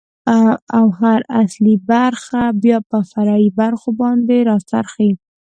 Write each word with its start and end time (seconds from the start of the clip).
،او 0.77 0.85
هر 1.01 1.19
اصلي 1.41 1.75
برخه 1.91 2.43
بيا 2.63 2.77
په 2.89 2.97
فرعي 3.11 3.47
برخو 3.59 3.89
باندې 4.01 4.37
را 4.49 4.57
څرخي. 4.69 5.11